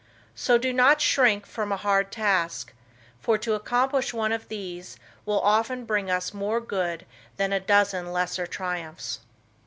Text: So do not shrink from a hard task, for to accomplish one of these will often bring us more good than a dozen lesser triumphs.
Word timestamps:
So 0.33 0.57
do 0.57 0.73
not 0.73 0.99
shrink 0.99 1.45
from 1.45 1.71
a 1.71 1.77
hard 1.77 2.11
task, 2.11 2.73
for 3.19 3.37
to 3.37 3.53
accomplish 3.53 4.15
one 4.15 4.31
of 4.31 4.47
these 4.47 4.97
will 5.27 5.39
often 5.41 5.85
bring 5.85 6.09
us 6.09 6.33
more 6.33 6.59
good 6.59 7.05
than 7.37 7.53
a 7.53 7.59
dozen 7.59 8.11
lesser 8.11 8.47
triumphs. 8.47 9.19